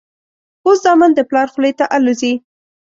[0.65, 2.33] اوس زامن د پلار خولې ته الوزي.